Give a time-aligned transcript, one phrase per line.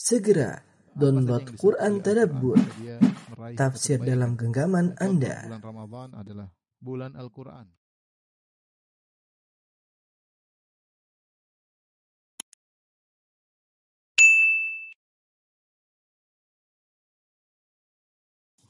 [0.00, 0.60] Segera
[1.00, 2.96] download Quran Tadabbur, Dia
[3.32, 4.08] meraih tafsir kebaikan.
[4.12, 5.34] dalam genggaman Contoh Anda.
[5.48, 6.48] Bulan Ramadan adalah
[6.86, 7.66] bulan Al-Quran.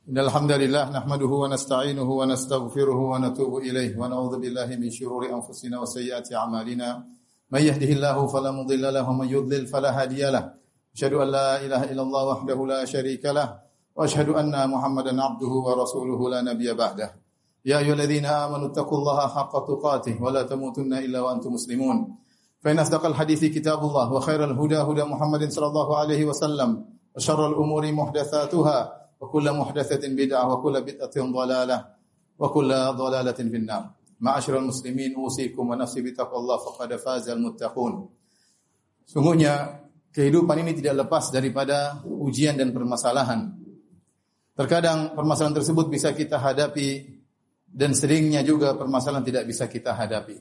[0.09, 6.89] إن الحمد لله نحمده ونستعينه ونستغفره ونتوب إليه ونعوذ بالله من شرور أنفسنا وسيئات أعمالنا
[7.51, 10.45] من يهده الله فلا مضل له ومن يضلل فلا هادي له
[10.96, 13.60] أشهد أن لا إله إلا الله وحده لا شريك له
[13.96, 17.10] وأشهد أن محمدا عبده ورسوله لا نبي بعده.
[17.66, 21.98] يا أيها الذين آمنوا اتقوا الله حق تقاته ولا تموتن إلا وأنتم مسلمون.
[22.62, 26.86] فإن أصدق الحديث كتاب الله وخير الهدى هدى محمد صلى الله عليه وسلم
[27.16, 28.78] وشر الأمور محدثاتها
[29.22, 31.78] وكل محدثة بدعة وكل بدعة ضلالة
[32.40, 33.84] وكل ضلالة في النار.
[34.20, 38.10] معاشر المسلمين أوصيكم ونفسي بتقوى الله فقد فاز المتقون.
[39.10, 43.52] Sungguhnya kehidupan ini tidak lepas daripada ujian dan permasalahan.
[44.56, 47.20] Terkadang permasalahan tersebut bisa kita hadapi
[47.72, 50.38] dan seringnya juga permasalahan tidak bisa kita hadapi.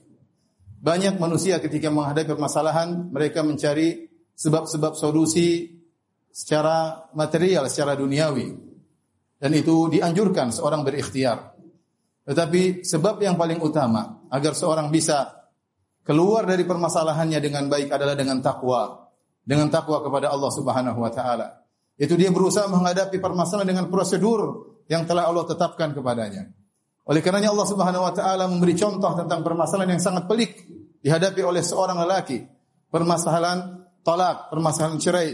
[0.81, 5.77] Banyak manusia ketika menghadapi permasalahan, mereka mencari sebab-sebab solusi
[6.33, 8.49] secara material, secara duniawi.
[9.41, 11.53] Dan itu dianjurkan seorang berikhtiar.
[12.25, 15.49] Tetapi sebab yang paling utama agar seorang bisa
[16.05, 19.00] keluar dari permasalahannya dengan baik adalah dengan takwa.
[19.41, 21.65] Dengan takwa kepada Allah Subhanahu wa taala.
[22.01, 26.49] Itu dia berusaha menghadapi permasalahan dengan prosedur yang telah Allah tetapkan kepadanya.
[27.09, 30.65] Oleh karenanya Allah Subhanahu wa taala memberi contoh tentang permasalahan yang sangat pelik
[31.05, 32.45] dihadapi oleh seorang lelaki.
[32.91, 35.31] Permasalahan talak, permasalahan cerai.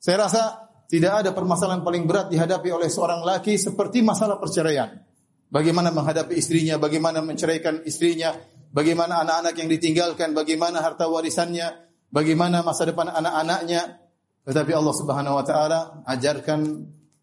[0.00, 0.42] Saya rasa
[0.86, 5.02] tidak ada permasalahan paling berat dihadapi oleh seorang laki seperti masalah perceraian.
[5.46, 8.34] Bagaimana menghadapi istrinya, bagaimana menceraikan istrinya,
[8.70, 14.02] bagaimana anak-anak yang ditinggalkan, bagaimana harta warisannya, bagaimana masa depan anak-anaknya.
[14.46, 16.60] Tetapi Allah Subhanahu wa taala ajarkan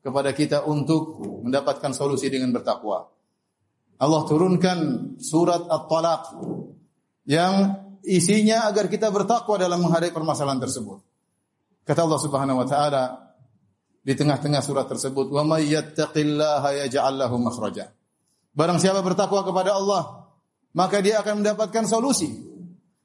[0.04, 3.08] kepada kita untuk mendapatkan solusi dengan bertakwa.
[4.04, 4.80] Allah turunkan
[5.24, 6.24] surat At-Talaq
[7.24, 7.54] yang
[8.04, 11.00] isinya agar kita bertakwa dalam menghadapi permasalahan tersebut.
[11.88, 13.04] Kata Allah Subhanahu wa taala
[14.04, 17.88] di tengah-tengah surat tersebut, "Wa may yattaqillaha yaj'al lahu makhraja."
[18.52, 20.28] Barang siapa bertakwa kepada Allah,
[20.76, 22.28] maka dia akan mendapatkan solusi.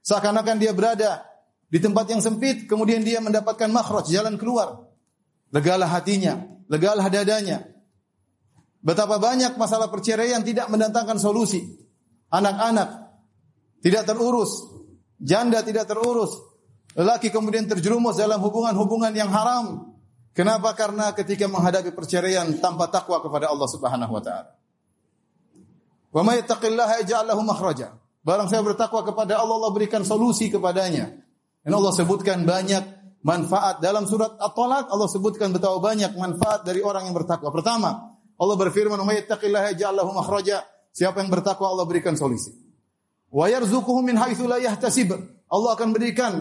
[0.02, 1.27] Seakan-akan dia berada
[1.68, 4.88] di tempat yang sempit, kemudian dia mendapatkan makhraj, jalan keluar.
[5.52, 7.68] Legalah hatinya, legalah dadanya.
[8.80, 11.60] Betapa banyak masalah perceraian tidak mendatangkan solusi.
[12.32, 13.08] Anak-anak
[13.84, 14.64] tidak terurus,
[15.20, 16.32] janda tidak terurus,
[16.96, 19.92] lelaki kemudian terjerumus dalam hubungan-hubungan yang haram.
[20.32, 20.72] Kenapa?
[20.72, 24.50] Karena ketika menghadapi perceraian tanpa takwa kepada Allah Subhanahu wa taala.
[26.08, 27.92] Wa may yattaqillaha yaj'al lahu makhraja.
[28.24, 31.27] Barang saya bertakwa kepada Allah, Allah berikan solusi kepadanya.
[31.68, 32.84] Dan Allah sebutkan banyak
[33.20, 37.52] manfaat dalam surat At-Talaq Allah sebutkan betapa banyak manfaat dari orang yang bertakwa.
[37.52, 39.12] Pertama, Allah berfirman, "Wa
[40.16, 40.64] makhraja."
[40.96, 42.56] Siapa yang bertakwa Allah berikan solusi.
[43.28, 44.16] Wa yarzuquhu min.
[44.16, 46.32] Allah akan berikan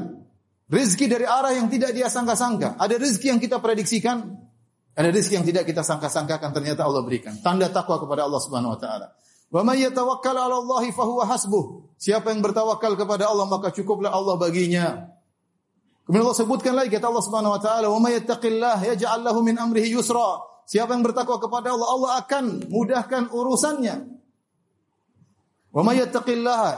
[0.71, 2.79] rezeki dari arah yang tidak dia sangka-sangka.
[2.79, 4.23] Ada rezeki yang kita prediksikan,
[4.95, 7.35] ada rezeki yang tidak kita sangka-sangkakan ternyata Allah berikan.
[7.43, 9.07] Tanda takwa kepada Allah Subhanahu wa taala.
[9.47, 11.95] Wa may yatawakkal 'ala Allah fa huwa hasbuh.
[11.95, 15.16] Siapa yang bertawakal kepada Allah maka cukuplah Allah baginya.
[16.07, 19.59] Kemudian Allah sebutkan lagi kata Allah Subhanahu wa taala, "Wa may yattaqillah yaj'al lahu min
[19.59, 24.07] amrihi yusra." Siapa yang bertakwa kepada Allah, Allah akan mudahkan urusannya.
[25.75, 26.71] Wa may yattaqillaha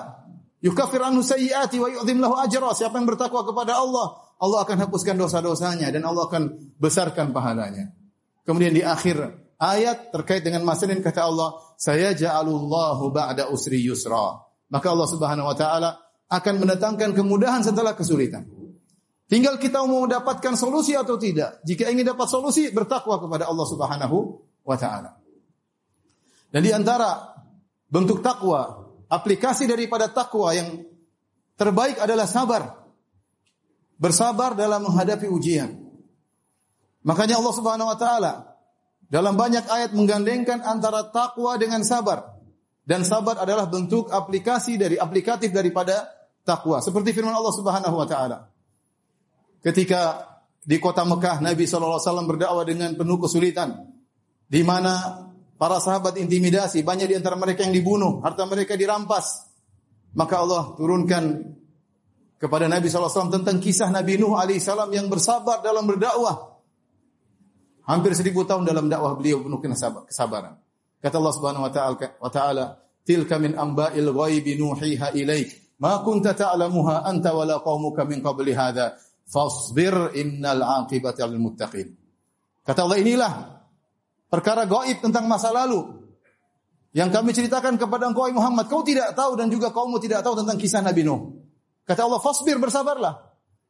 [0.66, 2.74] yukaffir anhu sayyiati wa yu'dhim lahu ajra.
[2.74, 7.94] Siapa yang bertakwa kepada Allah, Allah akan hapuskan dosa-dosanya dan Allah akan besarkan pahalanya.
[8.50, 9.30] Kemudian di akhir
[9.62, 14.42] ayat terkait dengan masalah kata Allah, "Saya ja'alullahu ba'da usri yusra."
[14.74, 16.02] Maka Allah Subhanahu wa taala
[16.34, 18.59] akan mendatangkan kemudahan setelah kesulitan.
[19.30, 21.62] Tinggal kita mau mendapatkan solusi atau tidak.
[21.62, 24.18] Jika ingin dapat solusi, bertakwa kepada Allah Subhanahu
[24.66, 25.22] wa taala.
[26.50, 27.38] Dan di antara
[27.86, 30.82] bentuk takwa, aplikasi daripada takwa yang
[31.54, 32.90] terbaik adalah sabar.
[34.02, 35.78] Bersabar dalam menghadapi ujian.
[37.06, 38.34] Makanya Allah Subhanahu wa taala
[39.06, 42.34] dalam banyak ayat menggandengkan antara takwa dengan sabar.
[42.82, 46.10] Dan sabar adalah bentuk aplikasi dari aplikatif daripada
[46.42, 46.82] takwa.
[46.82, 48.50] Seperti firman Allah Subhanahu wa taala.
[49.60, 50.30] Ketika
[50.70, 51.98] di kota Mekah Nabi SAW
[52.30, 53.90] berdakwah dengan penuh kesulitan.
[54.50, 55.26] Di mana
[55.58, 59.50] para sahabat intimidasi, banyak di antara mereka yang dibunuh, harta mereka dirampas.
[60.14, 61.54] Maka Allah turunkan
[62.38, 66.62] kepada Nabi SAW tentang kisah Nabi Nuh alaihissalam yang bersabar dalam berdakwah.
[67.90, 70.54] Hampir seribu tahun dalam dakwah beliau penuh kesabaran.
[71.02, 71.66] Kata Allah Subhanahu
[72.22, 72.66] wa taala
[73.02, 79.09] "Tilka min amba'il ghaibi nuhiha ilaik, ma kunta ta'lamuha anta wala qaumuka min qabli hadha."
[79.30, 81.94] Fasbir innal aqibata lil muttaqin.
[82.66, 83.34] Kata Allah inilah
[84.30, 86.00] perkara gaib tentang masa lalu
[86.98, 88.66] yang kami ceritakan kepada engkau Muhammad.
[88.66, 91.38] Kau tidak tahu dan juga kaummu tidak tahu tentang kisah Nabi Nuh.
[91.86, 93.14] Kata Allah, fasbir bersabarlah.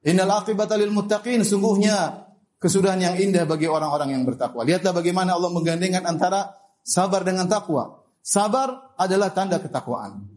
[0.08, 1.44] Innal aqibata lil muttaqin.
[1.44, 2.28] Sungguhnya
[2.60, 4.64] kesudahan yang indah bagi orang-orang yang bertakwa.
[4.64, 8.08] Lihatlah bagaimana Allah menggandengkan antara sabar dengan takwa.
[8.24, 10.28] Sabar adalah tanda ketakwaan.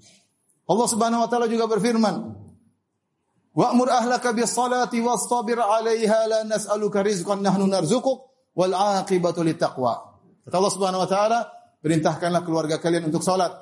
[0.66, 2.41] Allah Subhanahu wa taala juga berfirman,
[3.52, 8.19] "Wa'mur ahlaka bis salati wastabir 'alaiha la nas'aluka rizqan nahnu narzuquk
[8.56, 11.38] wal 'aqibatu taqwa." Kata Allah Subhanahu wa taala,
[11.84, 13.52] perintahkanlah keluarga kalian untuk salat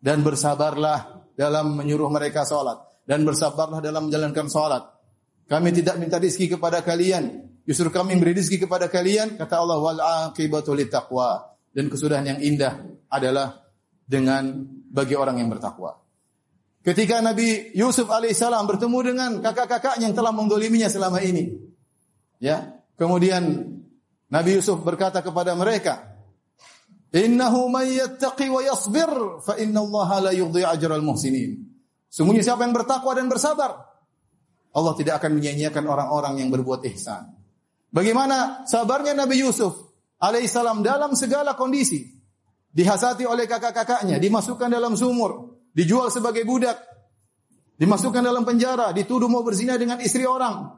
[0.00, 4.82] dan bersabarlah dalam menyuruh mereka salat dan bersabarlah dalam menjalankan salat.
[5.48, 10.00] Kami tidak minta rezeki kepada kalian, justru kami beri rezeki kepada kalian, kata Allah wal
[10.00, 11.56] 'aqibatu taqwa.
[11.72, 12.74] Dan kesudahan yang indah
[13.12, 13.68] adalah
[14.08, 16.07] dengan bagi orang yang bertakwa.
[16.88, 21.52] Ketika Nabi Yusuf alaihissalam bertemu dengan kakak-kakaknya yang telah mendoliminya selama ini.
[22.40, 23.44] Ya, kemudian
[24.32, 26.16] Nabi Yusuf berkata kepada mereka,
[27.12, 29.12] Innahu man yattaqi wa yasbir
[29.44, 31.60] fa inna Allah la yudhi ajral muhsinin.
[32.08, 33.84] Sungguhnya siapa yang bertakwa dan bersabar,
[34.72, 37.36] Allah tidak akan menyia-nyiakan orang-orang yang berbuat ihsan.
[37.92, 39.76] Bagaimana sabarnya Nabi Yusuf
[40.24, 42.16] alaihissalam dalam segala kondisi.
[42.72, 46.74] Dihasati oleh kakak-kakaknya, dimasukkan dalam sumur, dijual sebagai budak,
[47.78, 50.74] dimasukkan dalam penjara, dituduh mau berzina dengan istri orang.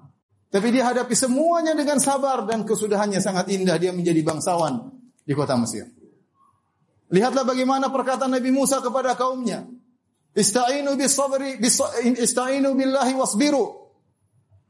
[0.50, 3.78] Tapi dia hadapi semuanya dengan sabar dan kesudahannya sangat indah.
[3.80, 4.92] Dia menjadi bangsawan
[5.24, 5.86] di kota Mesir.
[7.14, 9.62] Lihatlah bagaimana perkataan Nabi Musa kepada kaumnya.
[10.34, 11.14] Ista'inu bis
[12.18, 13.94] ista'inu billahi wasbiru.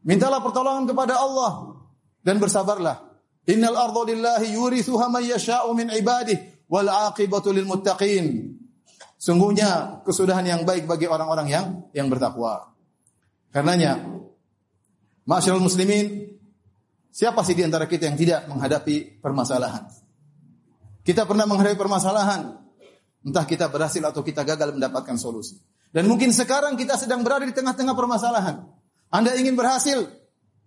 [0.05, 1.81] Mintalah pertolongan kepada Allah
[2.21, 2.97] dan bersabarlah.
[3.49, 8.60] Innal arda lillahi yurithuha man yasha'u min ibadihi wal 'aqibatu lil muttaqin.
[9.20, 12.72] Sungguhnya kesudahan yang baik bagi orang-orang yang yang bertakwa.
[13.52, 14.00] Karenanya,
[15.28, 16.40] masyarakat muslimin,
[17.12, 19.93] siapa sih di antara kita yang tidak menghadapi permasalahan?
[21.05, 22.64] Kita pernah menghadapi permasalahan,
[23.20, 25.61] entah kita berhasil atau kita gagal mendapatkan solusi.
[25.93, 28.64] Dan mungkin sekarang kita sedang berada di tengah-tengah permasalahan.
[29.12, 30.00] Anda ingin berhasil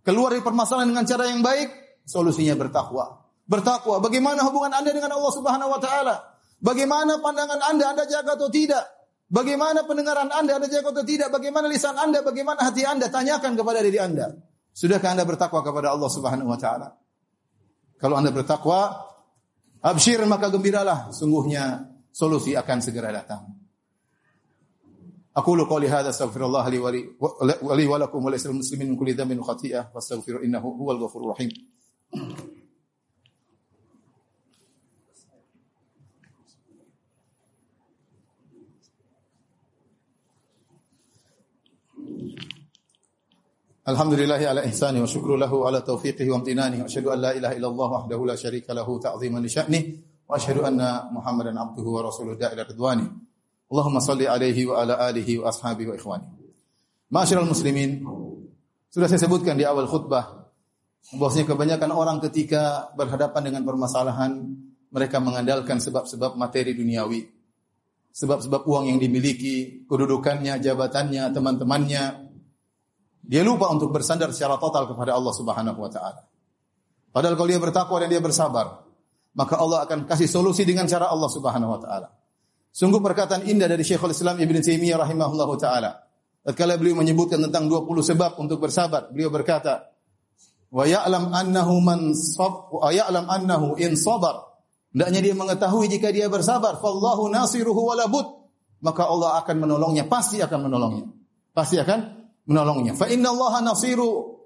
[0.06, 1.74] keluar dari permasalahan dengan cara yang baik,
[2.06, 3.24] solusinya bertakwa.
[3.50, 3.98] Bertakwa.
[3.98, 6.33] Bagaimana hubungan Anda dengan Allah Subhanahu wa taala?
[6.64, 8.88] Bagaimana pandangan Anda, Anda jaga atau tidak?
[9.28, 11.28] Bagaimana pendengaran Anda, Anda jaga atau tidak?
[11.28, 13.12] Bagaimana lisan Anda, bagaimana hati Anda?
[13.12, 14.32] Tanyakan kepada diri Anda.
[14.72, 16.96] Sudahkah Anda bertakwa kepada Allah Subhanahu wa taala?
[18.00, 18.96] Kalau Anda bertakwa,
[19.84, 21.84] absyir maka gembiralah, sungguhnya
[22.16, 23.44] solusi akan segera datang.
[25.34, 26.90] Aku lu qouli hadza astaghfirullah li wa
[27.74, 30.78] li wa lakum wa muslimin min kulli dhanbin wa khati'ah wastaghfiru innahu
[43.84, 47.52] Alhamdulillahi ala ihsani wa syukru lahu ala taufiqihi wa amtinani wa asyhadu an la ilaha
[47.52, 49.80] illallah wahdahu la syarika lahu ta'ziman li sya'ni
[50.24, 53.04] wa asyhadu anna Muhammadan abduhu wa rasuluhu da'ila ridwani.
[53.68, 56.28] Allahumma salli alaihi wa ala alihi wa ashabihi wa ikhwani.
[57.12, 58.08] Ma'asyiral muslimin,
[58.88, 60.48] sudah saya sebutkan di awal khutbah
[61.20, 64.48] bahwasanya kebanyakan orang ketika berhadapan dengan permasalahan
[64.96, 67.28] mereka mengandalkan sebab-sebab materi duniawi.
[68.16, 72.23] Sebab-sebab uang yang dimiliki, kedudukannya, jabatannya, teman-temannya,
[73.24, 76.28] dia lupa untuk bersandar secara total kepada Allah Subhanahu wa taala.
[77.16, 78.84] Padahal kalau dia bertakwa dan dia bersabar,
[79.32, 82.08] maka Allah akan kasih solusi dengan cara Allah Subhanahu wa taala.
[82.74, 86.04] Sungguh perkataan indah dari Syekhul Islam Ibn Taimiyah rahimahullahu taala.
[86.44, 89.94] Tatkala beliau menyebutkan tentang 20 sebab untuk bersabar, beliau berkata,
[90.68, 94.52] "Wa ya'lam annahu man sab wa ya'lam annahu in sabar."
[94.92, 98.52] Hendaknya dia mengetahui jika dia bersabar, fallahu nasiruhu walabut,
[98.84, 101.08] maka Allah akan menolongnya, pasti akan menolongnya.
[101.56, 102.94] Pasti akan menolongnya.
[102.98, 104.40] Fa inna Allah nasiru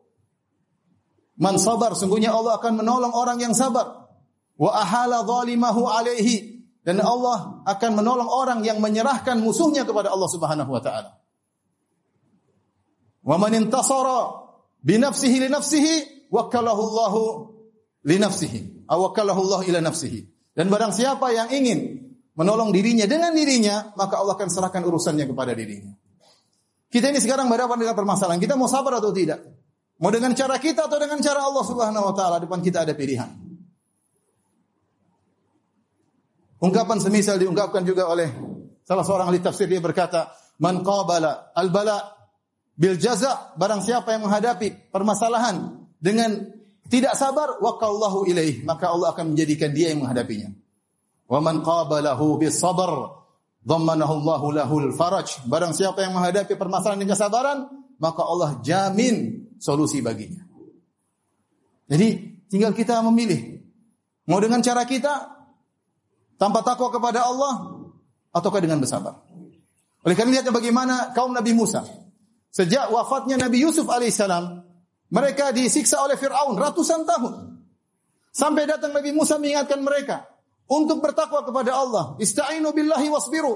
[1.37, 1.93] man sabar.
[1.93, 4.09] Sungguhnya Allah akan menolong orang yang sabar.
[4.57, 6.65] Wa ahala zalimahu alaihi.
[6.81, 11.19] Dan Allah akan menolong orang yang menyerahkan musuhnya kepada Allah Subhanahu wa taala.
[13.27, 14.47] Wa man intasara
[14.79, 15.93] bi nafsihi li nafsihi
[16.31, 17.13] wakalahu Allah
[18.07, 18.87] li nafsihi.
[18.87, 20.55] Allah ila nafsihi.
[20.55, 22.07] Dan barang siapa yang ingin
[22.39, 25.91] menolong dirinya dengan dirinya, maka Allah akan serahkan urusannya kepada dirinya.
[26.87, 28.39] Kita ini sekarang berhadapan dengan permasalahan.
[28.39, 29.43] Kita mau sabar atau tidak?
[29.99, 32.37] Mau dengan cara kita atau dengan cara Allah Subhanahu wa taala?
[32.39, 33.27] Depan kita ada pilihan.
[36.57, 38.29] Ungkapan semisal diungkapkan juga oleh
[38.81, 40.31] salah seorang ahli tafsir dia berkata,
[40.63, 42.01] "Man qabala al-bala
[42.77, 49.35] bil jaza, barang siapa yang menghadapi permasalahan dengan tidak sabar, waqallahu ilaih, maka Allah akan
[49.35, 50.55] menjadikan dia yang menghadapinya.
[51.27, 53.16] Wa man qabalahu bis sabr,
[53.67, 55.43] dhammanahu Allahu lahul faraj.
[55.51, 57.67] Barang siapa yang menghadapi permasalahan dengan kesabaran,
[57.99, 60.47] maka Allah jamin solusi baginya.
[61.91, 62.07] Jadi
[62.47, 63.59] tinggal kita memilih.
[64.31, 65.35] Mau dengan cara kita
[66.39, 67.83] tanpa takwa kepada Allah
[68.31, 69.19] ataukah dengan bersabar.
[70.03, 71.83] Oleh karena lihat bagaimana kaum Nabi Musa.
[72.47, 74.63] Sejak wafatnya Nabi Yusuf alaihissalam,
[75.11, 77.59] mereka disiksa oleh Fir'aun ratusan tahun.
[78.31, 80.36] Sampai datang Nabi Musa mengingatkan mereka
[80.67, 82.19] untuk bertakwa kepada Allah.
[82.19, 83.55] Ista'inu billahi wasbiru.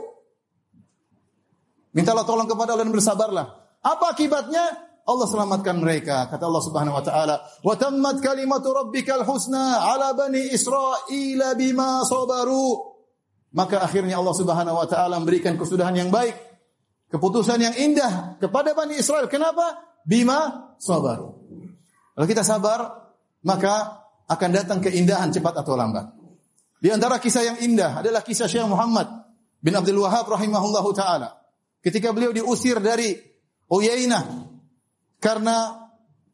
[1.91, 3.45] Mintalah tolong kepada Allah dan bersabarlah.
[3.83, 4.91] Apa akibatnya?
[5.01, 6.29] Allah selamatkan mereka.
[6.31, 12.91] Kata Allah Subhanahu wa taala, "Wa tammat kalimatu rabbikal husna 'ala bani Israil bima sabaru."
[13.51, 16.37] Maka akhirnya Allah Subhanahu wa taala memberikan kesudahan yang baik,
[17.11, 19.27] keputusan yang indah kepada Bani Israel.
[19.27, 19.75] Kenapa?
[20.07, 21.35] Bima sabaru.
[22.15, 23.11] Kalau kita sabar,
[23.43, 26.20] maka akan datang keindahan cepat atau lambat.
[26.81, 29.05] Di antara kisah yang indah adalah kisah Syekh Muhammad
[29.61, 31.38] bin Abdul Wahab rahimahullahu taala.
[31.77, 33.13] Ketika beliau diusir dari
[33.69, 34.50] Uyainah
[35.21, 35.88] karena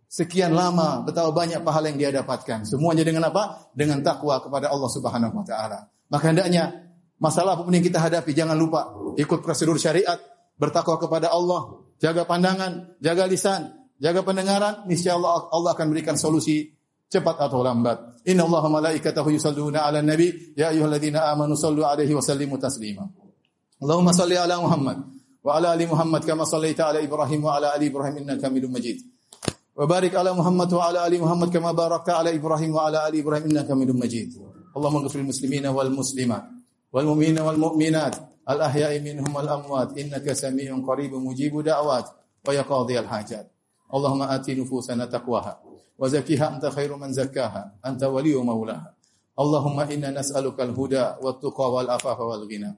[0.09, 2.65] Sekian lama, betapa banyak pahala yang dia dapatkan.
[2.65, 3.69] Semuanya dengan apa?
[3.77, 5.93] Dengan takwa kepada Allah Subhanahu wa taala.
[6.09, 10.21] Maka hendaknya Masalah apa pun yang kita hadapi, jangan lupa ikut prosedur syariat,
[10.53, 16.77] bertakwa kepada Allah, jaga pandangan, jaga lisan, jaga pendengaran, niscaya Allah Allah akan berikan solusi
[17.07, 18.21] cepat atau lambat.
[18.27, 23.07] Inna Allah malaikatahu yusalluna ala nabi ya ayyuhalladzina amanu sallu alaihi wa sallimu taslima.
[23.81, 24.97] Allahumma salli ala Muhammad
[25.43, 28.99] wa ala ali Muhammad kama sallaita ala Ibrahim wa ala ali Ibrahim inna Hamidum Majid.
[29.77, 33.23] Wa barik ala Muhammad wa ala ali Muhammad kama barakta ala Ibrahim wa ala ali
[33.23, 34.35] Ibrahim inna Hamidum Majid.
[34.75, 36.43] Allahumma ighfir lil muslimina wal muslimat
[36.91, 38.13] wal mu'minina wal mu'minat
[38.45, 42.05] al ahya'i minhum wal amwat innaka samii'un qaribun mujibud da'wat
[42.45, 43.45] wa yaqdi al hajat.
[43.87, 45.53] اللهم آت نفوسنا تقواها
[45.99, 48.93] وزكها أنت خير من زكاها أنت ولي مولاها.
[49.39, 52.75] اللهم إنا نسألك الهدى والتقى والعفاف والغنى.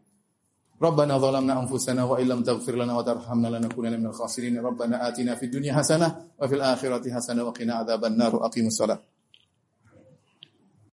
[0.82, 4.60] ربنا ظلمنا أنفسنا وإن لم تغفر لنا وترحمنا لنكونن من الخاسرين.
[4.60, 8.46] ربنا آتنا في الدنيا حسنة وفي الآخرة حسنة وقنا عذاب النار.
[8.46, 9.00] أقيم الصلاة.